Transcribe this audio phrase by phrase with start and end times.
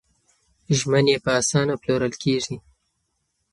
[0.77, 2.57] ژمنې په اسانه پلورل کېږي.